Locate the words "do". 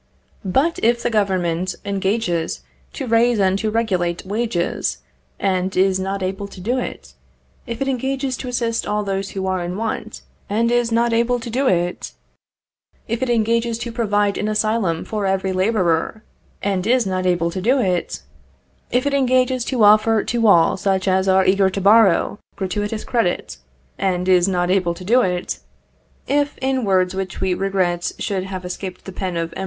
6.59-6.79, 11.51-11.67, 17.61-17.79, 25.05-25.21